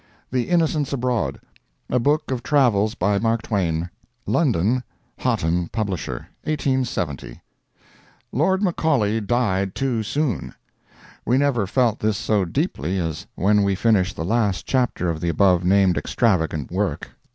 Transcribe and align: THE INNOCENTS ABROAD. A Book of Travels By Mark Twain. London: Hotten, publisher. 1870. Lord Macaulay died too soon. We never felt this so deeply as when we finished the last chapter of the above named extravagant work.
THE 0.31 0.49
INNOCENTS 0.49 0.93
ABROAD. 0.93 1.39
A 1.91 1.99
Book 1.99 2.31
of 2.31 2.41
Travels 2.41 2.95
By 2.95 3.19
Mark 3.19 3.43
Twain. 3.43 3.91
London: 4.25 4.81
Hotten, 5.19 5.67
publisher. 5.67 6.27
1870. 6.45 7.39
Lord 8.31 8.63
Macaulay 8.63 9.21
died 9.21 9.75
too 9.75 10.01
soon. 10.01 10.55
We 11.23 11.37
never 11.37 11.67
felt 11.67 11.99
this 11.99 12.17
so 12.17 12.45
deeply 12.45 12.97
as 12.97 13.27
when 13.35 13.61
we 13.61 13.75
finished 13.75 14.15
the 14.15 14.25
last 14.25 14.65
chapter 14.65 15.11
of 15.11 15.21
the 15.21 15.29
above 15.29 15.63
named 15.63 15.99
extravagant 15.99 16.71
work. 16.71 17.11